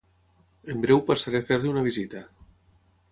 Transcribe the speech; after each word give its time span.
En 0.73 0.79
breu 0.85 1.03
passaré 1.09 1.43
a 1.43 1.47
fer-li 1.51 1.71
una 1.75 1.87
visita 1.91 2.23